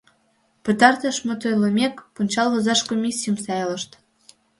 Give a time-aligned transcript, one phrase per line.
[0.63, 3.91] Пытартыш мут ойлымек, пунчал возаш комиссийым сайлышт.